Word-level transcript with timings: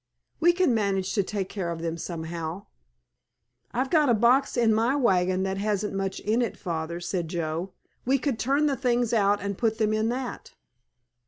We 0.39 0.51
can 0.51 0.73
manage 0.73 1.13
to 1.13 1.21
take 1.21 1.47
care 1.47 1.69
of 1.69 1.83
them 1.83 1.95
somehow." 1.95 2.65
"I've 3.71 3.91
got 3.91 4.09
a 4.09 4.15
box 4.15 4.57
in 4.57 4.73
my 4.73 4.95
wagon 4.95 5.43
that 5.43 5.59
hasn't 5.59 5.93
much 5.93 6.19
in 6.21 6.41
it, 6.41 6.57
Father," 6.57 6.99
said 6.99 7.27
Joe; 7.27 7.73
"we 8.03 8.17
could 8.17 8.39
turn 8.39 8.65
the 8.65 8.75
things 8.75 9.13
out 9.13 9.39
and 9.43 9.59
put 9.59 9.77
them 9.77 9.93
in 9.93 10.09
that." 10.09 10.55